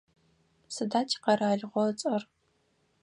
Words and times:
Сыда 0.75 1.01
тикъэралыгъо 1.07 1.81
ыцӏэр? 1.91 2.21